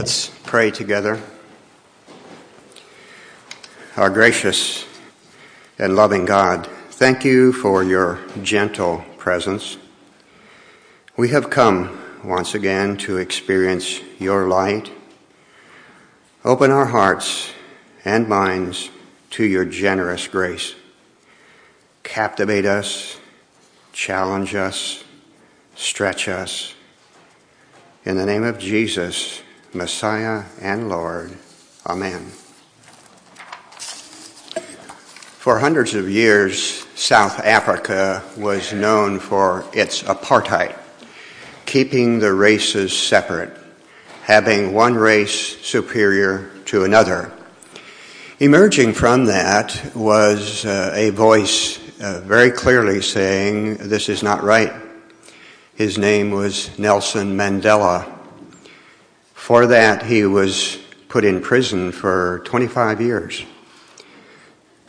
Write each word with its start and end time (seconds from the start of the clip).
Let's 0.00 0.30
pray 0.44 0.70
together. 0.70 1.20
Our 3.98 4.08
gracious 4.08 4.86
and 5.78 5.94
loving 5.94 6.24
God, 6.24 6.66
thank 6.92 7.22
you 7.22 7.52
for 7.52 7.84
your 7.84 8.18
gentle 8.42 9.04
presence. 9.18 9.76
We 11.18 11.28
have 11.28 11.50
come 11.50 12.00
once 12.24 12.54
again 12.54 12.96
to 13.04 13.18
experience 13.18 14.00
your 14.18 14.48
light. 14.48 14.90
Open 16.46 16.70
our 16.70 16.86
hearts 16.86 17.52
and 18.02 18.26
minds 18.26 18.88
to 19.32 19.44
your 19.44 19.66
generous 19.66 20.26
grace. 20.28 20.74
Captivate 22.04 22.64
us, 22.64 23.20
challenge 23.92 24.54
us, 24.54 25.04
stretch 25.74 26.26
us. 26.26 26.72
In 28.06 28.16
the 28.16 28.24
name 28.24 28.44
of 28.44 28.58
Jesus, 28.58 29.42
Messiah 29.72 30.44
and 30.60 30.88
Lord. 30.88 31.32
Amen. 31.86 32.26
For 35.40 35.58
hundreds 35.58 35.94
of 35.94 36.10
years, 36.10 36.86
South 36.94 37.40
Africa 37.40 38.22
was 38.36 38.72
known 38.72 39.18
for 39.18 39.64
its 39.72 40.02
apartheid, 40.02 40.78
keeping 41.64 42.18
the 42.18 42.32
races 42.32 42.96
separate, 42.96 43.56
having 44.24 44.74
one 44.74 44.94
race 44.94 45.58
superior 45.64 46.50
to 46.66 46.84
another. 46.84 47.32
Emerging 48.38 48.92
from 48.92 49.26
that 49.26 49.92
was 49.94 50.66
uh, 50.66 50.92
a 50.94 51.10
voice 51.10 51.78
uh, 52.00 52.20
very 52.24 52.50
clearly 52.50 53.00
saying, 53.00 53.76
This 53.76 54.08
is 54.08 54.22
not 54.22 54.42
right. 54.42 54.72
His 55.74 55.96
name 55.96 56.30
was 56.30 56.78
Nelson 56.78 57.36
Mandela. 57.36 58.19
For 59.40 59.66
that, 59.66 60.04
he 60.04 60.26
was 60.26 60.78
put 61.08 61.24
in 61.24 61.40
prison 61.40 61.92
for 61.92 62.42
25 62.44 63.00
years. 63.00 63.44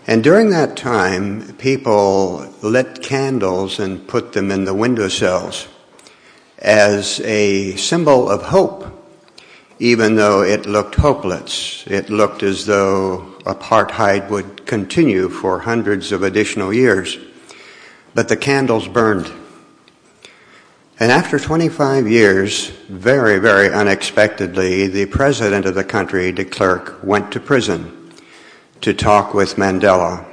And 0.05 0.23
during 0.23 0.49
that 0.49 0.75
time, 0.75 1.53
people 1.53 2.53
lit 2.61 3.02
candles 3.02 3.79
and 3.79 4.05
put 4.07 4.33
them 4.33 4.52
in 4.52 4.66
the 4.66 4.73
windowsills 4.73 5.67
as 6.59 7.22
a 7.22 7.77
symbol 7.77 8.29
of 8.29 8.44
hope, 8.44 8.85
even 9.79 10.16
though 10.16 10.44
it 10.44 10.66
looked 10.66 10.95
hopeless. 10.95 11.85
It 11.88 12.09
looked 12.09 12.44
as 12.44 12.66
though 12.66 13.33
apartheid 13.45 14.29
would 14.29 14.67
continue 14.67 15.29
for 15.29 15.59
hundreds 15.59 16.11
of 16.11 16.23
additional 16.23 16.73
years. 16.73 17.17
But 18.13 18.27
the 18.27 18.38
candles 18.38 18.88
burned. 18.88 19.31
And 21.02 21.11
after 21.11 21.39
25 21.39 22.07
years, 22.07 22.69
very, 22.88 23.39
very 23.39 23.73
unexpectedly, 23.73 24.85
the 24.85 25.07
president 25.07 25.66
of 25.66 25.73
the 25.73 25.83
country, 25.83 26.31
de 26.31 26.45
Klerk, 26.45 27.03
went 27.03 27.31
to 27.31 27.39
prison 27.39 28.13
to 28.81 28.94
talk 28.94 29.33
with 29.33 29.55
Mandela. 29.55 30.23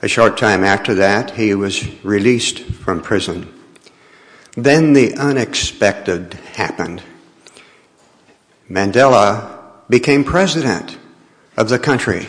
A 0.00 0.06
short 0.06 0.38
time 0.38 0.62
after 0.62 0.94
that, 0.94 1.32
he 1.32 1.56
was 1.56 1.92
released 2.04 2.60
from 2.60 3.00
prison. 3.00 3.52
Then 4.52 4.92
the 4.92 5.16
unexpected 5.16 6.34
happened. 6.52 7.02
Mandela 8.70 9.58
became 9.88 10.22
president 10.22 10.98
of 11.56 11.68
the 11.68 11.80
country. 11.80 12.28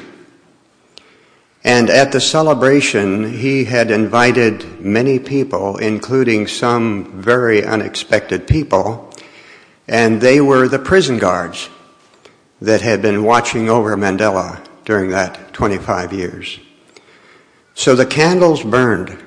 And 1.65 1.89
at 1.89 2.11
the 2.11 2.21
celebration, 2.21 3.33
he 3.33 3.63
had 3.63 3.89
invited 3.89 4.79
many 4.79 5.17
people, 5.17 5.77
including 5.77 6.45
some 6.45 7.19
very 7.19 7.65
unexpected 7.65 8.45
people, 8.45 9.11
and 9.87 10.21
they 10.21 10.39
were 10.39 10.67
the 10.67 10.77
prison 10.77 11.17
guards 11.17 11.67
that 12.61 12.81
had 12.81 13.01
been 13.01 13.23
watching 13.23 13.67
over 13.67 13.97
Mandela 13.97 14.63
during 14.85 15.09
that 15.09 15.53
25 15.53 16.13
years. 16.13 16.59
So 17.73 17.95
the 17.95 18.05
candles 18.05 18.63
burned 18.63 19.17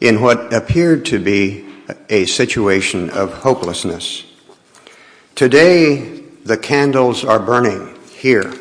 in 0.00 0.22
what 0.22 0.54
appeared 0.54 1.04
to 1.06 1.22
be 1.22 1.66
a 2.08 2.24
situation 2.24 3.10
of 3.10 3.30
hopelessness. 3.34 4.24
Today, 5.34 6.22
the 6.44 6.56
candles 6.56 7.26
are 7.26 7.38
burning 7.38 7.94
here, 8.14 8.54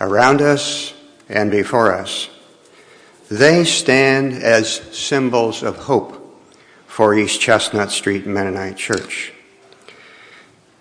around 0.00 0.42
us, 0.42 0.92
and 1.30 1.50
before 1.50 1.92
us. 1.92 2.28
They 3.30 3.64
stand 3.64 4.32
as 4.32 4.80
symbols 4.96 5.62
of 5.62 5.76
hope 5.76 6.16
for 6.86 7.14
East 7.14 7.40
Chestnut 7.40 7.92
Street 7.92 8.26
Mennonite 8.26 8.76
Church. 8.76 9.32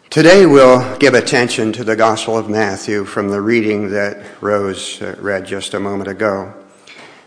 Today 0.10 0.48
we'll 0.48 0.98
give 0.98 1.14
attention 1.14 1.72
to 1.74 1.84
the 1.84 1.96
Gospel 1.96 2.36
of 2.36 2.50
Matthew 2.50 3.06
from 3.06 3.30
the 3.30 3.42
reading 3.42 3.92
that 3.92 4.26
Rose 4.42 5.00
uh, 5.04 5.16
read 5.20 5.46
just 5.46 5.76
a 5.76 5.80
moment 5.80 6.10
ago. 6.10 6.52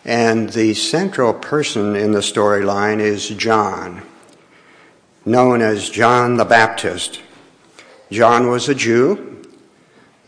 And 0.04 0.48
the 0.48 0.74
central 0.74 1.32
person 1.32 1.94
in 1.94 2.10
the 2.10 2.18
storyline 2.18 2.98
is 2.98 3.28
John, 3.28 4.02
known 5.24 5.62
as 5.62 5.90
John 5.90 6.38
the 6.38 6.44
Baptist. 6.44 7.22
John 8.10 8.48
was 8.48 8.68
a 8.68 8.74
Jew, 8.74 9.46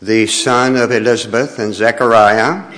the 0.01 0.25
son 0.25 0.77
of 0.77 0.93
Elizabeth 0.93 1.59
and 1.59 1.73
Zechariah, 1.73 2.71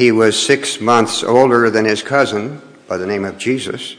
he 0.00 0.10
was 0.10 0.40
six 0.40 0.80
months 0.80 1.22
older 1.22 1.68
than 1.68 1.84
his 1.84 2.02
cousin 2.02 2.62
by 2.88 2.96
the 2.96 3.06
name 3.06 3.22
of 3.22 3.36
Jesus. 3.36 3.96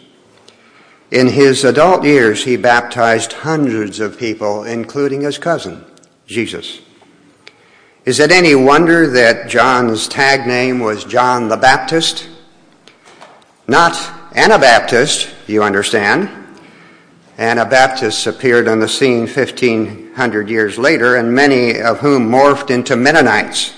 In 1.11 1.27
his 1.27 1.63
adult 1.63 2.03
years, 2.03 2.43
he 2.43 2.57
baptized 2.57 3.33
hundreds 3.33 3.99
of 3.99 4.17
people, 4.17 4.63
including 4.63 5.21
his 5.21 5.37
cousin, 5.37 5.85
Jesus. 6.25 6.81
Is 8.03 8.19
it 8.19 8.31
any 8.31 8.55
wonder 8.55 9.05
that 9.11 9.47
John's 9.47 10.07
tag 10.07 10.47
name 10.47 10.79
was 10.79 11.03
John 11.03 11.49
the 11.49 11.57
Baptist? 11.57 12.27
Not 13.67 13.95
Anabaptist, 14.35 15.29
you 15.45 15.61
understand. 15.61 16.31
Anabaptists 17.37 18.25
appeared 18.25 18.67
on 18.67 18.79
the 18.79 18.87
scene 18.87 19.27
1500 19.27 20.49
years 20.49 20.79
later, 20.79 21.17
and 21.17 21.31
many 21.31 21.79
of 21.79 21.99
whom 21.99 22.27
morphed 22.27 22.71
into 22.71 22.95
Mennonites. 22.95 23.75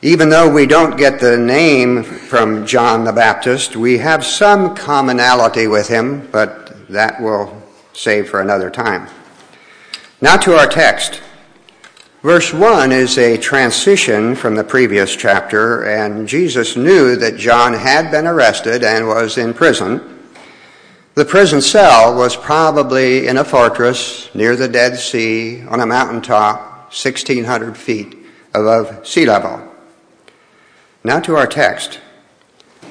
Even 0.00 0.28
though 0.28 0.48
we 0.48 0.64
don't 0.64 0.96
get 0.96 1.18
the 1.18 1.36
name 1.36 2.04
from 2.04 2.64
John 2.64 3.02
the 3.02 3.12
Baptist, 3.12 3.74
we 3.74 3.98
have 3.98 4.24
some 4.24 4.76
commonality 4.76 5.66
with 5.66 5.88
him, 5.88 6.28
but 6.30 6.88
that 6.88 7.20
we'll 7.20 7.60
save 7.94 8.30
for 8.30 8.40
another 8.40 8.70
time. 8.70 9.08
Now 10.20 10.36
to 10.36 10.56
our 10.56 10.68
text. 10.68 11.20
Verse 12.22 12.52
1 12.52 12.92
is 12.92 13.18
a 13.18 13.38
transition 13.38 14.36
from 14.36 14.54
the 14.54 14.62
previous 14.62 15.16
chapter, 15.16 15.82
and 15.82 16.28
Jesus 16.28 16.76
knew 16.76 17.16
that 17.16 17.36
John 17.36 17.74
had 17.74 18.12
been 18.12 18.26
arrested 18.28 18.84
and 18.84 19.08
was 19.08 19.36
in 19.36 19.52
prison. 19.52 20.20
The 21.14 21.24
prison 21.24 21.60
cell 21.60 22.14
was 22.16 22.36
probably 22.36 23.26
in 23.26 23.38
a 23.38 23.44
fortress 23.44 24.32
near 24.32 24.54
the 24.54 24.68
Dead 24.68 24.96
Sea 24.96 25.64
on 25.66 25.80
a 25.80 25.86
mountaintop, 25.86 26.92
1,600 26.92 27.76
feet 27.76 28.16
above 28.54 29.04
sea 29.04 29.26
level. 29.26 29.67
Now 31.08 31.20
to 31.20 31.36
our 31.36 31.46
text. 31.46 32.00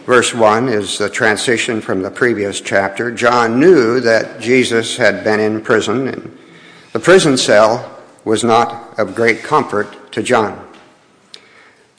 Verse 0.08 0.34
1 0.34 0.70
is 0.70 0.98
the 0.98 1.08
transition 1.08 1.82
from 1.82 2.02
the 2.02 2.10
previous 2.10 2.60
chapter. 2.60 3.12
John 3.12 3.60
knew 3.60 4.00
that 4.00 4.42
Jesus 4.42 4.98
had 4.98 5.24
been 5.24 5.40
in 5.40 5.62
prison, 5.62 6.08
and 6.08 6.36
the 6.94 7.00
prison 7.00 7.38
cell 7.38 7.96
was 8.26 8.44
not 8.44 8.98
of 8.98 9.14
great 9.14 9.44
comfort 9.44 10.12
to 10.14 10.24
John. 10.24 10.68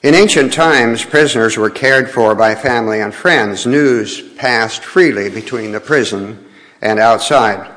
In 0.03 0.13
ancient 0.13 0.51
times, 0.51 1.05
prisoners 1.05 1.55
were 1.55 1.69
cared 1.69 2.09
for 2.09 2.35
by 2.35 2.53
family 2.53 2.99
and 2.99 3.15
friends. 3.15 3.65
News 3.65 4.21
passed 4.33 4.83
freely 4.83 5.29
between 5.29 5.71
the 5.71 5.79
prison 5.79 6.45
and 6.81 6.99
outside. 6.99 7.73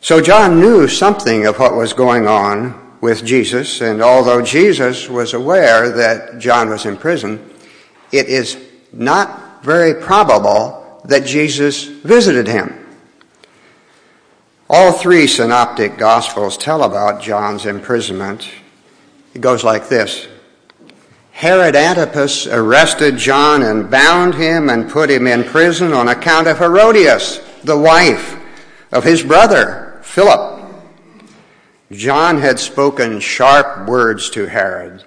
So 0.00 0.22
John 0.22 0.60
knew 0.60 0.88
something 0.88 1.44
of 1.44 1.58
what 1.58 1.76
was 1.76 1.92
going 1.92 2.26
on 2.26 2.87
with 3.00 3.24
Jesus, 3.24 3.80
and 3.80 4.02
although 4.02 4.42
Jesus 4.42 5.08
was 5.08 5.34
aware 5.34 5.90
that 5.90 6.38
John 6.38 6.68
was 6.68 6.84
in 6.84 6.96
prison, 6.96 7.48
it 8.10 8.28
is 8.28 8.56
not 8.92 9.62
very 9.62 9.94
probable 9.94 11.00
that 11.04 11.24
Jesus 11.24 11.84
visited 11.84 12.48
him. 12.48 12.86
All 14.70 14.92
three 14.92 15.26
synoptic 15.26 15.96
gospels 15.96 16.58
tell 16.58 16.82
about 16.82 17.22
John's 17.22 17.64
imprisonment. 17.64 18.50
It 19.34 19.40
goes 19.40 19.64
like 19.64 19.88
this. 19.88 20.28
Herod 21.32 21.76
Antipas 21.76 22.46
arrested 22.48 23.16
John 23.16 23.62
and 23.62 23.90
bound 23.90 24.34
him 24.34 24.68
and 24.68 24.90
put 24.90 25.08
him 25.08 25.26
in 25.26 25.44
prison 25.44 25.92
on 25.92 26.08
account 26.08 26.48
of 26.48 26.58
Herodias, 26.58 27.40
the 27.62 27.78
wife 27.78 28.36
of 28.90 29.04
his 29.04 29.22
brother, 29.22 30.00
Philip. 30.02 30.57
John 31.90 32.40
had 32.40 32.58
spoken 32.58 33.20
sharp 33.20 33.88
words 33.88 34.30
to 34.30 34.46
Herod. 34.46 35.04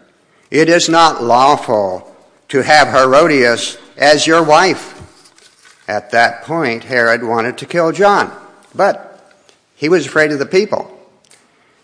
It 0.50 0.68
is 0.68 0.89
not 0.89 1.24
lawful 1.24 2.13
to 2.50 2.62
have 2.63 2.89
Herodias 2.89 3.78
as 3.98 4.25
your 4.25 4.44
wife. 4.44 4.98
At 5.88 6.12
that 6.12 6.44
point, 6.44 6.83
Herod 6.83 7.24
wanted 7.24 7.57
to 7.60 7.66
kill 7.66 7.92
John, 7.92 8.31
but 8.74 9.07
he 9.75 9.89
was 9.89 10.06
afraid 10.06 10.31
of 10.31 10.39
the 10.39 10.45
people. 10.45 10.98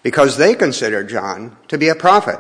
because 0.03 0.37
they 0.37 0.55
considered 0.55 1.09
John 1.09 1.57
to 1.67 1.77
be 1.77 1.89
a 1.89 1.95
prophet. 1.95 2.39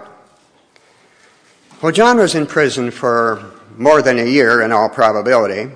Well, 1.81 1.91
John 1.91 2.17
was 2.17 2.33
in 2.33 2.45
prison 2.45 2.91
for 2.91 3.43
more 3.75 4.01
than 4.01 4.17
a 4.19 4.25
year 4.25 4.61
in 4.61 4.71
all 4.71 4.87
probability. 4.87 5.69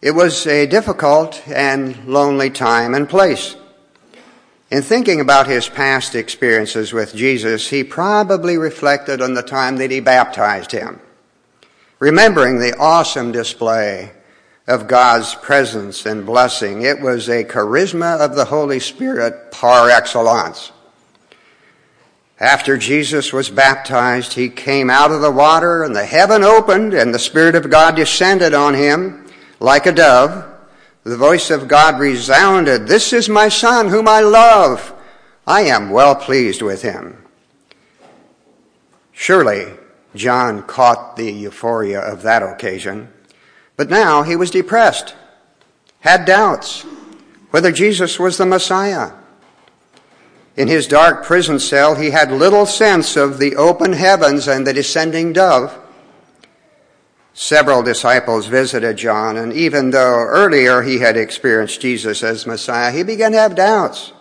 It 0.00 0.12
was 0.12 0.46
a 0.46 0.66
difficult 0.66 1.46
and 1.48 2.06
lonely 2.06 2.48
time 2.48 2.94
and 2.94 3.06
place. 3.06 3.56
In 4.68 4.82
thinking 4.82 5.20
about 5.20 5.46
his 5.46 5.68
past 5.68 6.16
experiences 6.16 6.92
with 6.92 7.14
Jesus, 7.14 7.70
he 7.70 7.84
probably 7.84 8.58
reflected 8.58 9.22
on 9.22 9.34
the 9.34 9.42
time 9.42 9.76
that 9.76 9.92
he 9.92 10.00
baptized 10.00 10.72
him, 10.72 11.00
remembering 12.00 12.58
the 12.58 12.76
awesome 12.76 13.30
display 13.30 14.10
of 14.66 14.88
God's 14.88 15.36
presence 15.36 16.04
and 16.04 16.26
blessing. 16.26 16.82
It 16.82 17.00
was 17.00 17.28
a 17.28 17.44
charisma 17.44 18.18
of 18.18 18.34
the 18.34 18.46
Holy 18.46 18.80
Spirit 18.80 19.52
par 19.52 19.88
excellence. 19.88 20.72
After 22.40 22.76
Jesus 22.76 23.32
was 23.32 23.48
baptized, 23.48 24.32
he 24.32 24.48
came 24.48 24.90
out 24.90 25.12
of 25.12 25.20
the 25.20 25.30
water 25.30 25.84
and 25.84 25.94
the 25.94 26.04
heaven 26.04 26.42
opened 26.42 26.92
and 26.92 27.14
the 27.14 27.20
Spirit 27.20 27.54
of 27.54 27.70
God 27.70 27.94
descended 27.94 28.52
on 28.52 28.74
him 28.74 29.26
like 29.60 29.86
a 29.86 29.92
dove. 29.92 30.55
The 31.06 31.16
voice 31.16 31.52
of 31.52 31.68
God 31.68 32.00
resounded, 32.00 32.88
This 32.88 33.12
is 33.12 33.28
my 33.28 33.48
Son 33.48 33.90
whom 33.90 34.08
I 34.08 34.18
love. 34.18 34.92
I 35.46 35.60
am 35.60 35.90
well 35.90 36.16
pleased 36.16 36.62
with 36.62 36.82
him. 36.82 37.22
Surely 39.12 39.68
John 40.16 40.64
caught 40.64 41.14
the 41.14 41.30
euphoria 41.30 42.00
of 42.00 42.22
that 42.22 42.42
occasion, 42.42 43.12
but 43.76 43.88
now 43.88 44.24
he 44.24 44.34
was 44.34 44.50
depressed, 44.50 45.14
had 46.00 46.24
doubts 46.24 46.84
whether 47.52 47.70
Jesus 47.70 48.18
was 48.18 48.36
the 48.36 48.44
Messiah. 48.44 49.12
In 50.56 50.66
his 50.66 50.88
dark 50.88 51.24
prison 51.24 51.60
cell, 51.60 51.94
he 51.94 52.10
had 52.10 52.32
little 52.32 52.66
sense 52.66 53.14
of 53.14 53.38
the 53.38 53.54
open 53.54 53.92
heavens 53.92 54.48
and 54.48 54.66
the 54.66 54.72
descending 54.74 55.32
dove. 55.32 55.78
Several 57.38 57.82
disciples 57.82 58.46
visited 58.46 58.96
John, 58.96 59.36
and 59.36 59.52
even 59.52 59.90
though 59.90 60.20
earlier 60.20 60.80
he 60.80 61.00
had 61.00 61.18
experienced 61.18 61.82
Jesus 61.82 62.22
as 62.22 62.46
Messiah, 62.46 62.90
he 62.90 63.02
began 63.02 63.32
to 63.32 63.38
have 63.38 63.54
doubts. 63.54 64.14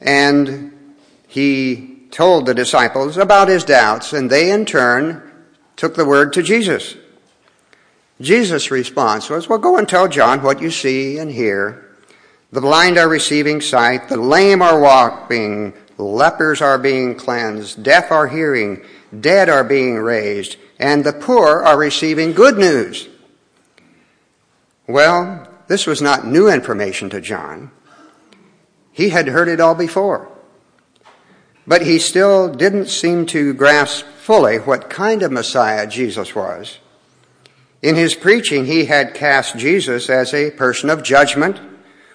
And 0.00 0.94
he 1.26 2.06
told 2.12 2.46
the 2.46 2.54
disciples 2.54 3.16
about 3.16 3.48
his 3.48 3.64
doubts, 3.64 4.12
and 4.12 4.30
they 4.30 4.52
in 4.52 4.66
turn 4.66 5.32
took 5.74 5.96
the 5.96 6.04
word 6.04 6.32
to 6.34 6.44
Jesus. 6.44 6.94
Jesus' 8.20 8.70
response 8.70 9.28
was, 9.28 9.48
Well, 9.48 9.58
go 9.58 9.78
and 9.78 9.88
tell 9.88 10.06
John 10.06 10.44
what 10.44 10.62
you 10.62 10.70
see 10.70 11.18
and 11.18 11.28
hear. 11.28 11.92
The 12.52 12.60
blind 12.60 12.98
are 12.98 13.08
receiving 13.08 13.60
sight, 13.60 14.08
the 14.08 14.16
lame 14.16 14.62
are 14.62 14.78
walking, 14.78 15.74
lepers 15.96 16.62
are 16.62 16.78
being 16.78 17.16
cleansed, 17.16 17.82
deaf 17.82 18.12
are 18.12 18.28
hearing, 18.28 18.84
dead 19.20 19.48
are 19.48 19.64
being 19.64 19.96
raised, 19.96 20.56
and 20.78 21.04
the 21.04 21.12
poor 21.12 21.62
are 21.62 21.78
receiving 21.78 22.32
good 22.32 22.56
news. 22.56 23.08
Well, 24.86 25.48
this 25.66 25.86
was 25.86 26.00
not 26.00 26.26
new 26.26 26.48
information 26.48 27.10
to 27.10 27.20
John. 27.20 27.70
He 28.92 29.10
had 29.10 29.28
heard 29.28 29.48
it 29.48 29.60
all 29.60 29.74
before. 29.74 30.28
But 31.66 31.82
he 31.82 31.98
still 31.98 32.52
didn't 32.52 32.88
seem 32.88 33.26
to 33.26 33.52
grasp 33.52 34.04
fully 34.04 34.56
what 34.56 34.88
kind 34.88 35.22
of 35.22 35.30
Messiah 35.30 35.86
Jesus 35.86 36.34
was. 36.34 36.78
In 37.82 37.94
his 37.94 38.14
preaching, 38.14 38.64
he 38.64 38.86
had 38.86 39.14
cast 39.14 39.56
Jesus 39.56 40.08
as 40.08 40.32
a 40.32 40.50
person 40.50 40.90
of 40.90 41.02
judgment, 41.02 41.60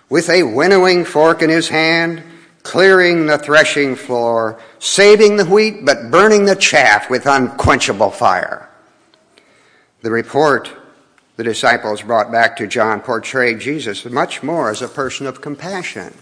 with 0.10 0.30
a 0.30 0.44
winnowing 0.44 1.06
fork 1.06 1.42
in 1.42 1.50
his 1.50 1.70
hand, 1.70 2.24
clearing 2.64 3.26
the 3.26 3.38
threshing 3.38 3.96
floor, 3.96 4.60
saving 4.80 5.36
the 5.38 5.46
wheat, 5.46 5.86
but 5.86 6.10
burning 6.10 6.46
the 6.46 6.56
chaff 6.56 7.10
with 7.10 7.28
unquenchable 7.28 8.12
fire. 8.12 8.70
The 10.02 10.12
report 10.12 10.70
the 11.36 11.44
disciples 11.44 12.04
brought 12.04 12.32
back 12.32 12.58
to 12.58 12.68
John 12.68 13.02
portrayed 13.02 13.60
Jesus 13.60 14.06
much 14.06 14.44
more 14.44 14.70
as 14.70 14.82
a 14.82 14.88
person 14.88 15.26
of 15.26 15.42
compassion, 15.42 16.14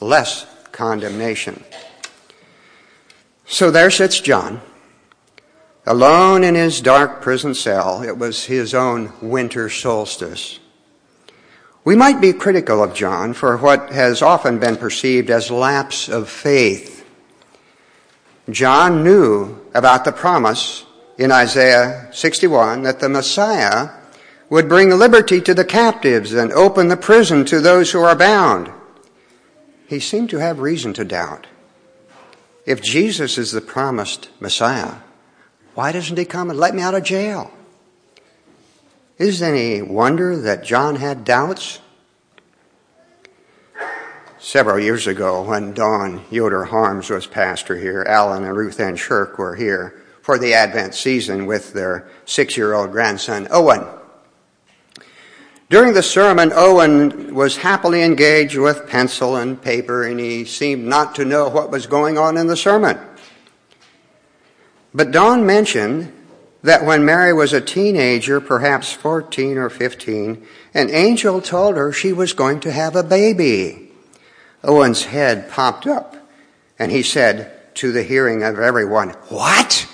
less 0.00 0.46
condemnation. 0.72 1.62
So 3.46 3.70
there 3.70 3.90
sits 3.90 4.20
John, 4.20 4.62
alone 5.86 6.44
in 6.44 6.54
his 6.54 6.80
dark 6.80 7.20
prison 7.20 7.54
cell. 7.54 8.02
It 8.02 8.16
was 8.16 8.46
his 8.46 8.72
own 8.72 9.12
winter 9.20 9.68
solstice. 9.68 10.58
We 11.84 11.96
might 11.96 12.20
be 12.20 12.32
critical 12.32 12.82
of 12.82 12.94
John 12.94 13.34
for 13.34 13.58
what 13.58 13.92
has 13.92 14.22
often 14.22 14.58
been 14.58 14.76
perceived 14.76 15.28
as 15.28 15.50
lapse 15.50 16.08
of 16.08 16.30
faith. 16.30 17.06
John 18.48 19.04
knew 19.04 19.60
about 19.74 20.04
the 20.04 20.12
promise 20.12 20.86
in 21.18 21.30
Isaiah 21.30 22.08
61 22.12 22.82
that 22.82 23.00
the 23.00 23.08
Messiah 23.08 23.90
would 24.48 24.68
bring 24.68 24.90
liberty 24.90 25.40
to 25.42 25.54
the 25.54 25.64
captives 25.64 26.32
and 26.32 26.52
open 26.52 26.88
the 26.88 26.96
prison 26.96 27.44
to 27.46 27.60
those 27.60 27.90
who 27.92 28.00
are 28.00 28.16
bound. 28.16 28.70
He 29.86 30.00
seemed 30.00 30.30
to 30.30 30.38
have 30.38 30.60
reason 30.60 30.94
to 30.94 31.04
doubt. 31.04 31.46
If 32.64 32.82
Jesus 32.82 33.36
is 33.36 33.52
the 33.52 33.60
promised 33.60 34.30
Messiah, 34.40 34.96
why 35.74 35.92
doesn't 35.92 36.16
he 36.16 36.24
come 36.24 36.48
and 36.48 36.58
let 36.58 36.74
me 36.74 36.82
out 36.82 36.94
of 36.94 37.04
jail? 37.04 37.50
Is 39.16 39.40
it 39.42 39.46
any 39.46 39.80
wonder 39.80 40.36
that 40.36 40.64
John 40.64 40.96
had 40.96 41.24
doubts? 41.24 41.78
Several 44.40 44.80
years 44.80 45.06
ago, 45.06 45.42
when 45.42 45.72
Don 45.72 46.24
Yoder 46.30 46.64
Harms 46.64 47.10
was 47.10 47.26
pastor 47.26 47.78
here, 47.78 48.04
Alan 48.08 48.42
and 48.44 48.56
Ruth 48.56 48.80
Ann 48.80 48.96
Shirk 48.96 49.38
were 49.38 49.54
here 49.54 50.02
for 50.20 50.36
the 50.36 50.54
Advent 50.54 50.94
season 50.94 51.46
with 51.46 51.72
their 51.72 52.08
six 52.24 52.56
year 52.56 52.74
old 52.74 52.90
grandson, 52.90 53.46
Owen. 53.52 53.86
During 55.70 55.94
the 55.94 56.02
sermon, 56.02 56.52
Owen 56.52 57.34
was 57.34 57.58
happily 57.58 58.02
engaged 58.02 58.58
with 58.58 58.88
pencil 58.88 59.36
and 59.36 59.62
paper, 59.62 60.02
and 60.02 60.18
he 60.18 60.44
seemed 60.44 60.84
not 60.84 61.14
to 61.14 61.24
know 61.24 61.48
what 61.48 61.70
was 61.70 61.86
going 61.86 62.18
on 62.18 62.36
in 62.36 62.48
the 62.48 62.56
sermon. 62.56 62.98
But 64.92 65.12
Don 65.12 65.46
mentioned 65.46 66.12
that 66.64 66.84
when 66.84 67.04
Mary 67.04 67.34
was 67.34 67.52
a 67.52 67.60
teenager, 67.60 68.40
perhaps 68.40 68.90
14 68.90 69.58
or 69.58 69.68
15, 69.68 70.46
an 70.72 70.90
angel 70.90 71.42
told 71.42 71.76
her 71.76 71.92
she 71.92 72.10
was 72.10 72.32
going 72.32 72.58
to 72.58 72.72
have 72.72 72.96
a 72.96 73.02
baby. 73.02 73.90
Owen's 74.64 75.04
head 75.04 75.50
popped 75.50 75.86
up, 75.86 76.16
and 76.78 76.90
he 76.90 77.02
said, 77.02 77.52
to 77.74 77.92
the 77.92 78.02
hearing 78.02 78.42
of 78.42 78.58
everyone, 78.58 79.10
What? 79.28 79.88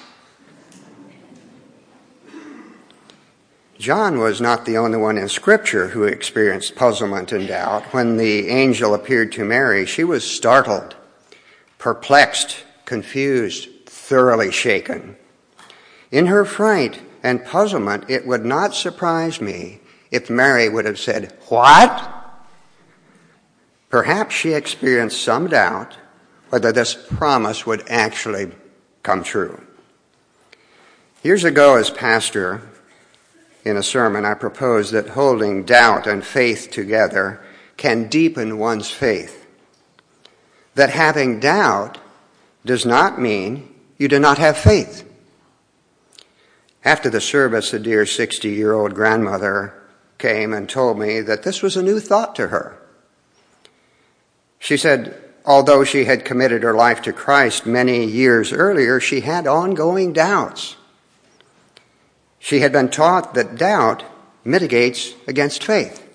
John 3.78 4.18
was 4.18 4.40
not 4.40 4.66
the 4.66 4.76
only 4.76 4.98
one 4.98 5.16
in 5.16 5.28
Scripture 5.28 5.88
who 5.88 6.04
experienced 6.04 6.76
puzzlement 6.76 7.32
and 7.32 7.48
doubt. 7.48 7.82
When 7.94 8.18
the 8.18 8.48
angel 8.48 8.94
appeared 8.94 9.32
to 9.32 9.44
Mary, 9.44 9.86
she 9.86 10.04
was 10.04 10.22
startled, 10.22 10.94
perplexed, 11.78 12.62
confused, 12.84 13.70
thoroughly 13.86 14.52
shaken. 14.52 15.16
In 16.10 16.26
her 16.26 16.44
fright 16.44 17.00
and 17.22 17.44
puzzlement, 17.44 18.08
it 18.08 18.26
would 18.26 18.44
not 18.44 18.74
surprise 18.74 19.40
me 19.40 19.80
if 20.10 20.28
Mary 20.28 20.68
would 20.68 20.84
have 20.84 20.98
said, 20.98 21.36
What? 21.48 22.16
Perhaps 23.88 24.34
she 24.34 24.52
experienced 24.52 25.22
some 25.22 25.48
doubt 25.48 25.96
whether 26.48 26.72
this 26.72 26.94
promise 26.94 27.66
would 27.66 27.88
actually 27.88 28.50
come 29.02 29.22
true. 29.22 29.60
Years 31.22 31.44
ago, 31.44 31.76
as 31.76 31.90
pastor, 31.90 32.62
in 33.64 33.76
a 33.76 33.82
sermon, 33.82 34.24
I 34.24 34.34
proposed 34.34 34.92
that 34.92 35.10
holding 35.10 35.64
doubt 35.64 36.06
and 36.06 36.24
faith 36.24 36.70
together 36.70 37.40
can 37.76 38.08
deepen 38.08 38.58
one's 38.58 38.90
faith. 38.90 39.46
That 40.74 40.90
having 40.90 41.40
doubt 41.40 41.98
does 42.64 42.86
not 42.86 43.20
mean 43.20 43.74
you 43.98 44.08
do 44.08 44.18
not 44.18 44.38
have 44.38 44.56
faith. 44.56 45.09
After 46.84 47.10
the 47.10 47.20
service, 47.20 47.72
a 47.74 47.78
dear 47.78 48.06
60 48.06 48.48
year 48.48 48.72
old 48.72 48.94
grandmother 48.94 49.74
came 50.18 50.52
and 50.52 50.68
told 50.68 50.98
me 50.98 51.20
that 51.20 51.42
this 51.42 51.62
was 51.62 51.76
a 51.76 51.82
new 51.82 52.00
thought 52.00 52.34
to 52.36 52.48
her. 52.48 52.78
She 54.58 54.76
said, 54.76 55.18
although 55.44 55.84
she 55.84 56.04
had 56.04 56.24
committed 56.24 56.62
her 56.62 56.74
life 56.74 57.02
to 57.02 57.12
Christ 57.12 57.66
many 57.66 58.04
years 58.04 58.52
earlier, 58.52 59.00
she 59.00 59.20
had 59.20 59.46
ongoing 59.46 60.12
doubts. 60.12 60.76
She 62.38 62.60
had 62.60 62.72
been 62.72 62.88
taught 62.88 63.34
that 63.34 63.56
doubt 63.56 64.04
mitigates 64.44 65.12
against 65.26 65.64
faith, 65.64 66.06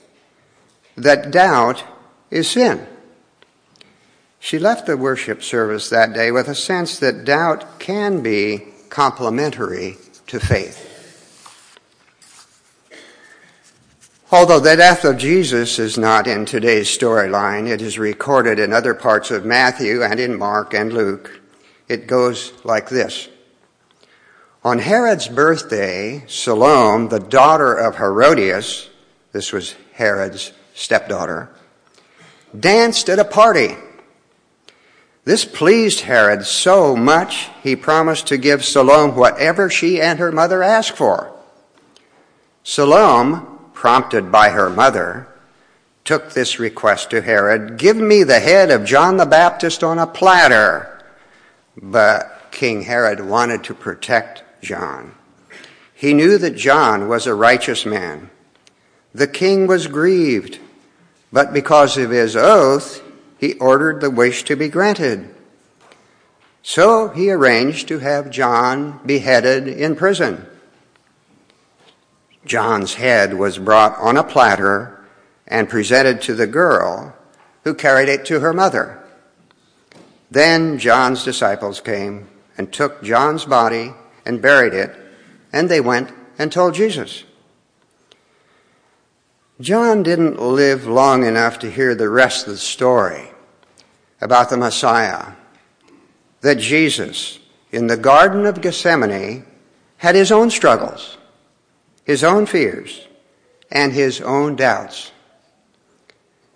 that 0.96 1.30
doubt 1.30 1.84
is 2.32 2.50
sin. 2.50 2.88
She 4.40 4.58
left 4.60 4.86
the 4.86 4.98
worship 4.98 5.44
service 5.44 5.90
that 5.90 6.14
day 6.14 6.32
with 6.32 6.48
a 6.48 6.56
sense 6.56 7.00
that 7.00 7.26
doubt 7.26 7.80
can 7.80 8.22
be 8.22 8.66
complementary 8.90 9.98
to 10.28 10.40
faith. 10.40 10.92
Although 14.32 14.60
the 14.60 14.76
death 14.76 15.06
of 15.06 15.18
Jesus 15.18 15.80
is 15.80 15.98
not 15.98 16.28
in 16.28 16.46
today's 16.46 16.88
storyline, 16.88 17.68
it 17.68 17.82
is 17.82 18.00
recorded 18.00 18.60
in 18.60 18.74
other 18.74 18.94
parts 18.94 19.32
of 19.32 19.46
Matthew 19.46 20.04
and 20.04 20.20
in 20.20 20.38
Mark 20.38 20.74
and 20.74 20.92
Luke. 20.92 21.40
It 21.88 22.08
goes 22.08 22.52
like 22.64 22.90
this. 22.90 23.30
On 24.64 24.80
Herod's 24.80 25.28
birthday, 25.28 26.24
Salome, 26.28 27.08
the 27.08 27.20
daughter 27.20 27.76
of 27.76 27.98
Herodias, 27.98 28.90
this 29.32 29.54
was 29.54 29.76
Herod's 29.94 30.54
stepdaughter, 30.74 31.50
danced 32.60 33.10
at 33.10 33.20
a 33.20 33.26
party. 33.26 33.76
This 35.26 35.44
pleased 35.44 36.02
Herod 36.02 36.46
so 36.46 36.96
much 36.96 37.50
he 37.64 37.76
promised 37.76 38.28
to 38.28 38.38
give 38.38 38.64
Salome 38.64 39.14
whatever 39.14 39.72
she 39.72 40.00
and 40.00 40.20
her 40.20 40.32
mother 40.32 40.62
asked 40.62 40.96
for. 40.96 41.36
Salome, 42.64 43.42
prompted 43.74 44.32
by 44.32 44.50
her 44.50 44.70
mother, 44.70 45.28
took 46.04 46.32
this 46.32 46.60
request 46.60 47.10
to 47.10 47.22
Herod 47.24 47.78
Give 47.78 47.98
me 47.98 48.22
the 48.22 48.40
head 48.40 48.70
of 48.70 48.86
John 48.86 49.18
the 49.18 49.26
Baptist 49.26 49.84
on 49.84 49.98
a 49.98 50.06
platter. 50.06 51.04
But 51.76 52.52
King 52.52 52.84
Herod 52.84 53.20
wanted 53.20 53.64
to 53.66 53.74
protect 53.74 54.44
John. 54.62 55.16
He 55.96 56.14
knew 56.14 56.38
that 56.38 56.56
John 56.56 57.08
was 57.08 57.26
a 57.26 57.34
righteous 57.34 57.84
man. 57.84 58.30
The 59.14 59.28
king 59.28 59.66
was 59.66 59.88
grieved, 59.88 60.60
but 61.34 61.52
because 61.52 61.98
of 61.98 62.12
his 62.12 62.36
oath, 62.36 63.02
he 63.38 63.54
ordered 63.56 64.02
the 64.02 64.10
wish 64.10 64.44
to 64.44 64.56
be 64.56 64.70
granted. 64.70 65.34
So 66.64 67.10
he 67.10 67.32
arranged 67.32 67.88
to 67.90 68.00
have 68.00 68.30
John 68.30 69.00
beheaded 69.06 69.68
in 69.68 69.96
prison. 69.96 70.46
John's 72.46 72.96
head 72.96 73.34
was 73.34 73.58
brought 73.58 73.98
on 74.00 74.18
a 74.18 74.24
platter 74.24 75.04
and 75.48 75.70
presented 75.70 76.22
to 76.22 76.34
the 76.34 76.48
girl, 76.48 77.16
who 77.64 77.74
carried 77.74 78.10
it 78.10 78.26
to 78.26 78.40
her 78.40 78.54
mother. 78.54 79.04
Then 80.32 80.78
John's 80.78 81.24
disciples 81.24 81.82
came 81.82 82.28
and 82.58 82.72
took 82.72 83.04
John's 83.04 83.46
body 83.46 83.94
and 84.26 84.42
buried 84.42 84.74
it, 84.74 84.96
and 85.54 85.70
they 85.70 85.82
went 85.82 86.12
and 86.38 86.52
told 86.52 86.74
Jesus. 86.74 87.24
John 89.62 90.04
didn't 90.04 90.42
live 90.42 90.86
long 90.86 91.24
enough 91.24 91.60
to 91.60 91.72
hear 91.72 91.96
the 91.96 92.10
rest 92.10 92.46
of 92.46 92.54
the 92.54 92.60
story 92.60 93.30
about 94.20 94.50
the 94.50 94.58
Messiah, 94.58 95.32
that 96.42 96.58
Jesus, 96.58 97.40
in 97.72 97.88
the 97.88 97.96
Garden 97.96 98.46
of 98.46 98.60
Gethsemane, 98.60 99.46
had 99.98 100.14
his 100.14 100.30
own 100.30 100.50
struggles, 100.50 101.18
his 102.04 102.22
own 102.22 102.46
fears, 102.46 103.08
and 103.72 103.94
his 103.94 104.20
own 104.20 104.58
doubts. 104.58 105.14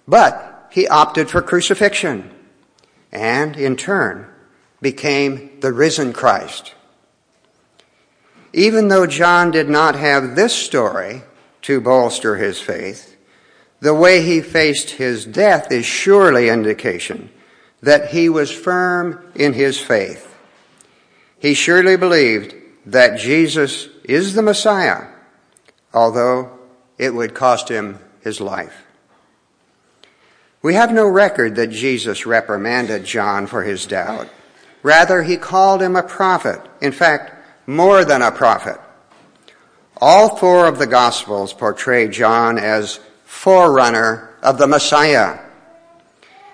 But 0.05 0.67
he 0.69 0.85
opted 0.87 1.29
for 1.29 1.41
crucifixion 1.41 2.29
and, 3.13 3.55
in 3.55 3.77
turn, 3.77 4.27
became 4.81 5.61
the 5.61 5.71
risen 5.71 6.11
Christ. 6.11 6.73
Even 8.51 8.89
though 8.89 9.07
John 9.07 9.51
did 9.51 9.69
not 9.69 9.95
have 9.95 10.35
this 10.35 10.53
story 10.53 11.23
to 11.63 11.81
bolster 11.81 12.37
his 12.37 12.59
faith, 12.59 13.17
the 13.79 13.93
way 13.93 14.21
he 14.21 14.41
faced 14.41 14.91
his 14.91 15.25
death 15.25 15.71
is 15.71 15.85
surely 15.85 16.49
indication 16.49 17.29
that 17.81 18.09
he 18.09 18.27
was 18.27 18.51
firm 18.51 19.31
in 19.35 19.53
his 19.53 19.79
faith. 19.79 20.35
He 21.39 21.53
surely 21.53 21.95
believed 21.95 22.53
that 22.85 23.19
Jesus 23.19 23.87
is 24.03 24.33
the 24.33 24.41
Messiah, 24.41 25.07
although 25.93 26.59
it 26.97 27.13
would 27.13 27.33
cost 27.33 27.69
him 27.69 27.99
his 28.21 28.41
life. 28.41 28.85
We 30.61 30.73
have 30.73 30.91
no 30.91 31.07
record 31.07 31.55
that 31.55 31.69
Jesus 31.69 32.25
reprimanded 32.25 33.05
John 33.05 33.47
for 33.47 33.63
his 33.63 33.85
doubt. 33.85 34.27
Rather, 34.83 35.23
he 35.23 35.37
called 35.37 35.81
him 35.81 35.95
a 35.95 36.03
prophet. 36.03 36.61
In 36.81 36.91
fact, 36.91 37.33
more 37.65 38.03
than 38.03 38.21
a 38.21 38.31
prophet. 38.31 38.77
All 40.01 40.37
four 40.37 40.65
of 40.65 40.79
the 40.79 40.87
Gospels 40.87 41.51
portray 41.51 42.07
John 42.07 42.57
as 42.57 42.99
forerunner 43.25 44.33
of 44.41 44.57
the 44.57 44.67
Messiah. 44.67 45.39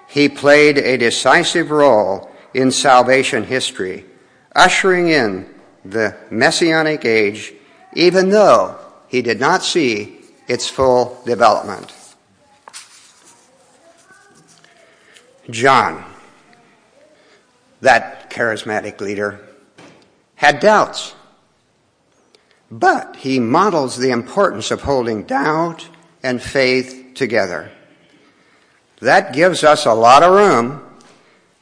He 0.08 0.30
played 0.30 0.78
a 0.78 0.98
decisive 0.98 1.70
role 1.70 2.32
in 2.54 2.72
salvation 2.72 3.44
history, 3.44 4.06
ushering 4.56 5.10
in 5.10 5.54
the 5.84 6.16
Messianic 6.32 7.06
age, 7.06 7.54
even 7.94 8.30
though 8.30 8.78
he 9.08 9.22
did 9.22 9.40
not 9.40 9.64
see 9.64 10.20
its 10.48 10.68
full 10.68 11.22
development. 11.26 11.94
John, 15.50 16.04
that 17.82 18.32
charismatic 18.32 19.00
leader, 19.02 19.40
had 20.36 20.60
doubts. 20.60 21.14
But 22.72 23.18
he 23.18 23.40
models 23.40 23.98
the 23.98 24.12
importance 24.12 24.72
of 24.72 24.82
holding 24.82 25.24
doubt 25.24 25.88
and 26.24 26.42
faith 26.42 27.12
together. 27.14 27.72
That 29.00 29.34
gives 29.34 29.64
us 29.64 29.86
a 29.86 29.94
lot 29.94 30.24
of 30.24 30.34
room 30.34 30.82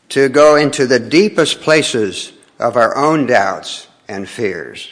to 0.09 0.29
go 0.29 0.55
into 0.55 0.87
the 0.87 0.99
deepest 0.99 1.61
places 1.61 2.33
of 2.59 2.77
our 2.77 2.95
own 2.95 3.25
doubts 3.25 3.87
and 4.07 4.29
fears. 4.29 4.89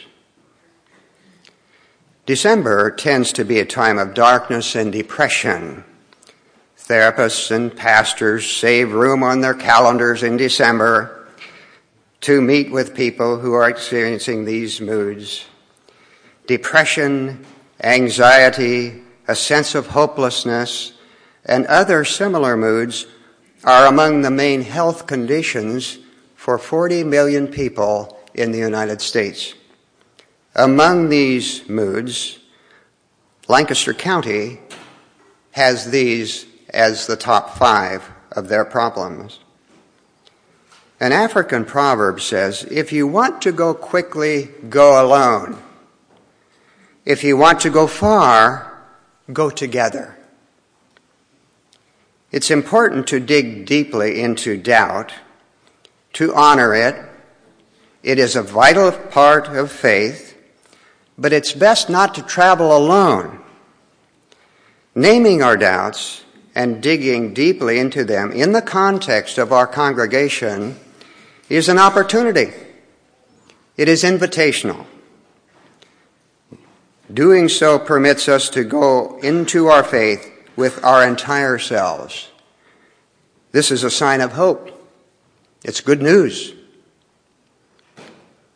December 2.26 2.90
tends 2.90 3.32
to 3.32 3.44
be 3.44 3.58
a 3.58 3.64
time 3.64 3.98
of 3.98 4.14
darkness 4.14 4.74
and 4.74 4.92
depression. 4.92 5.84
Therapists 6.78 7.50
and 7.50 7.74
pastors 7.74 8.50
save 8.50 8.92
room 8.92 9.22
on 9.22 9.40
their 9.40 9.54
calendars 9.54 10.22
in 10.22 10.36
December 10.36 11.26
to 12.20 12.40
meet 12.40 12.70
with 12.70 12.94
people 12.94 13.38
who 13.38 13.54
are 13.54 13.68
experiencing 13.68 14.44
these 14.44 14.80
moods 14.80 15.46
depression, 16.46 17.44
anxiety, 17.82 19.02
a 19.28 19.36
sense 19.36 19.74
of 19.74 19.88
hopelessness, 19.88 20.92
and 21.44 21.66
other 21.66 22.04
similar 22.04 22.56
moods 22.56 23.06
are 23.64 23.86
among 23.86 24.22
the 24.22 24.30
main 24.30 24.62
health 24.62 25.06
conditions 25.06 25.98
for 26.34 26.58
40 26.58 27.04
million 27.04 27.46
people 27.46 28.18
in 28.34 28.50
the 28.50 28.58
United 28.58 29.00
States. 29.00 29.54
Among 30.54 31.08
these 31.08 31.68
moods, 31.68 32.38
Lancaster 33.48 33.94
County 33.94 34.60
has 35.52 35.90
these 35.90 36.46
as 36.70 37.06
the 37.06 37.16
top 37.16 37.56
five 37.56 38.10
of 38.32 38.48
their 38.48 38.64
problems. 38.64 39.38
An 41.00 41.12
African 41.12 41.64
proverb 41.64 42.20
says, 42.20 42.64
if 42.64 42.92
you 42.92 43.06
want 43.06 43.42
to 43.42 43.52
go 43.52 43.74
quickly, 43.74 44.50
go 44.68 45.04
alone. 45.04 45.60
If 47.04 47.24
you 47.24 47.36
want 47.36 47.60
to 47.60 47.70
go 47.70 47.86
far, 47.86 48.80
go 49.32 49.50
together. 49.50 50.16
It's 52.30 52.50
important 52.50 53.06
to 53.08 53.20
dig 53.20 53.66
deeply 53.66 54.20
into 54.20 54.56
doubt, 54.56 55.12
to 56.14 56.34
honor 56.34 56.74
it. 56.74 56.96
It 58.02 58.18
is 58.18 58.36
a 58.36 58.42
vital 58.42 58.92
part 58.92 59.48
of 59.48 59.70
faith, 59.70 60.36
but 61.18 61.32
it's 61.32 61.52
best 61.52 61.90
not 61.90 62.14
to 62.14 62.22
travel 62.22 62.76
alone. 62.76 63.40
Naming 64.94 65.42
our 65.42 65.56
doubts 65.56 66.24
and 66.54 66.82
digging 66.82 67.34
deeply 67.34 67.78
into 67.78 68.04
them 68.04 68.30
in 68.32 68.52
the 68.52 68.62
context 68.62 69.38
of 69.38 69.52
our 69.52 69.66
congregation 69.66 70.78
is 71.48 71.68
an 71.68 71.78
opportunity. 71.78 72.52
It 73.76 73.88
is 73.88 74.04
invitational. 74.04 74.86
Doing 77.12 77.48
so 77.48 77.78
permits 77.78 78.28
us 78.28 78.48
to 78.50 78.64
go 78.64 79.18
into 79.18 79.66
our 79.66 79.84
faith 79.84 80.30
with 80.56 80.82
our 80.84 81.06
entire 81.06 81.58
selves. 81.58 82.30
This 83.50 83.70
is 83.70 83.84
a 83.84 83.90
sign 83.90 84.20
of 84.20 84.32
hope. 84.32 84.70
It's 85.64 85.80
good 85.80 86.00
news. 86.00 86.54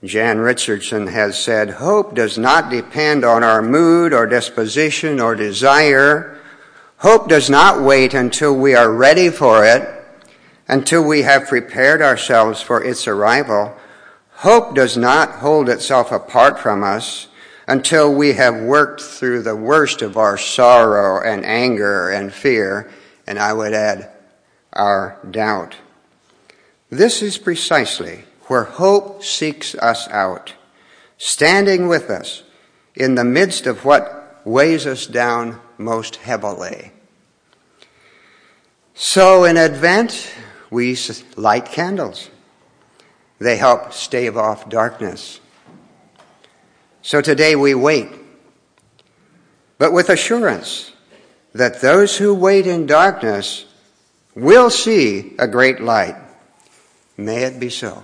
Jan 0.04 0.38
Richardson 0.38 1.08
has 1.08 1.42
said, 1.42 1.70
Hope 1.70 2.14
does 2.14 2.38
not 2.38 2.70
depend 2.70 3.24
on 3.24 3.42
our 3.42 3.62
mood 3.62 4.12
or 4.12 4.26
disposition 4.26 5.20
or 5.20 5.34
desire. 5.34 6.38
Hope 6.98 7.28
does 7.28 7.50
not 7.50 7.82
wait 7.82 8.14
until 8.14 8.54
we 8.54 8.74
are 8.74 8.92
ready 8.92 9.28
for 9.28 9.64
it 9.64 9.92
until 10.68 11.04
we 11.04 11.22
have 11.22 11.46
prepared 11.46 12.02
ourselves 12.02 12.60
for 12.60 12.82
its 12.82 13.06
arrival. 13.06 13.76
Hope 14.30 14.74
does 14.74 14.96
not 14.96 15.36
hold 15.36 15.68
itself 15.68 16.10
apart 16.10 16.58
from 16.58 16.82
us 16.82 17.28
until 17.66 18.14
we 18.14 18.32
have 18.34 18.60
worked 18.60 19.00
through 19.00 19.42
the 19.42 19.56
worst 19.56 20.02
of 20.02 20.16
our 20.16 20.38
sorrow 20.38 21.20
and 21.22 21.44
anger 21.44 22.10
and 22.10 22.32
fear, 22.32 22.90
and 23.26 23.38
I 23.38 23.52
would 23.52 23.72
add, 23.72 24.10
our 24.72 25.18
doubt. 25.28 25.76
This 26.90 27.22
is 27.22 27.38
precisely 27.38 28.24
where 28.42 28.64
hope 28.64 29.24
seeks 29.24 29.74
us 29.76 30.06
out, 30.08 30.54
standing 31.18 31.88
with 31.88 32.10
us 32.10 32.44
in 32.94 33.14
the 33.14 33.24
midst 33.24 33.66
of 33.66 33.84
what 33.84 34.40
weighs 34.44 34.86
us 34.86 35.06
down 35.06 35.60
most 35.78 36.16
heavily. 36.16 36.92
So 38.94 39.44
in 39.44 39.56
Advent, 39.56 40.32
we 40.70 40.96
light 41.36 41.66
candles. 41.66 42.30
They 43.38 43.56
help 43.56 43.92
stave 43.92 44.36
off 44.36 44.68
darkness. 44.68 45.40
So 47.06 47.20
today 47.20 47.54
we 47.54 47.72
wait, 47.72 48.08
but 49.78 49.92
with 49.92 50.10
assurance 50.10 50.90
that 51.52 51.80
those 51.80 52.16
who 52.16 52.34
wait 52.34 52.66
in 52.66 52.84
darkness 52.84 53.64
will 54.34 54.70
see 54.70 55.36
a 55.38 55.46
great 55.46 55.80
light. 55.80 56.16
May 57.16 57.44
it 57.44 57.60
be 57.60 57.70
so. 57.70 58.02